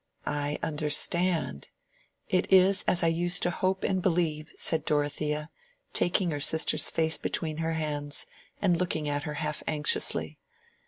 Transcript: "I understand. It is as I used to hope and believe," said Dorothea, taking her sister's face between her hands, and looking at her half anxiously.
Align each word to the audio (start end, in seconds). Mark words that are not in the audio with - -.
"I 0.25 0.57
understand. 0.63 1.67
It 2.27 2.51
is 2.51 2.83
as 2.87 3.03
I 3.03 3.07
used 3.07 3.43
to 3.43 3.51
hope 3.51 3.83
and 3.83 4.01
believe," 4.01 4.51
said 4.57 4.83
Dorothea, 4.83 5.51
taking 5.93 6.31
her 6.31 6.39
sister's 6.39 6.89
face 6.89 7.19
between 7.19 7.57
her 7.57 7.73
hands, 7.73 8.25
and 8.59 8.75
looking 8.77 9.07
at 9.07 9.25
her 9.29 9.35
half 9.35 9.61
anxiously. 9.67 10.39